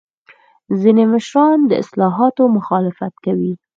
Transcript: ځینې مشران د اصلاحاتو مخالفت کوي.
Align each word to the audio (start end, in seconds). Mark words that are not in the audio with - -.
ځینې 0.81 1.03
مشران 1.13 1.59
د 1.67 1.71
اصلاحاتو 1.83 2.43
مخالفت 2.57 3.13
کوي. 3.25 3.53